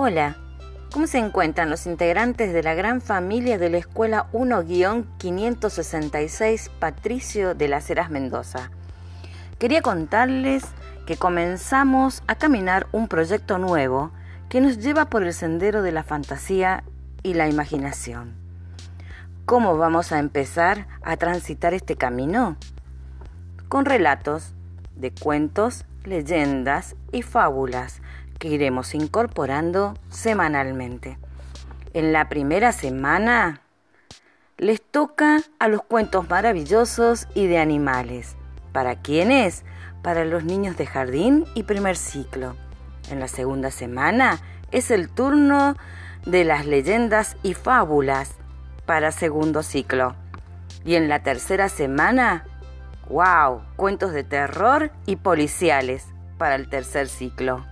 [0.00, 0.36] Hola,
[0.92, 7.66] ¿cómo se encuentran los integrantes de la gran familia de la Escuela 1-566 Patricio de
[7.66, 8.70] las Heras Mendoza?
[9.58, 10.62] Quería contarles
[11.04, 14.12] que comenzamos a caminar un proyecto nuevo
[14.48, 16.84] que nos lleva por el sendero de la fantasía
[17.24, 18.36] y la imaginación.
[19.46, 22.56] ¿Cómo vamos a empezar a transitar este camino?
[23.68, 24.54] Con relatos
[24.94, 28.00] de cuentos, leyendas y fábulas
[28.38, 31.18] que iremos incorporando semanalmente.
[31.94, 33.60] En la primera semana
[34.56, 38.36] les toca a los cuentos maravillosos y de animales.
[38.72, 39.64] ¿Para quiénes?
[40.02, 42.56] Para los niños de jardín y primer ciclo.
[43.10, 45.76] En la segunda semana es el turno
[46.26, 48.32] de las leyendas y fábulas
[48.84, 50.14] para segundo ciclo.
[50.84, 52.44] Y en la tercera semana,
[53.08, 57.64] wow, cuentos de terror y policiales para el tercer ciclo.